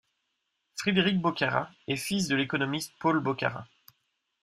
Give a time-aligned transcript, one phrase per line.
[0.73, 3.67] Frédéric Boccara est fils de l'économiste Paul Boccara.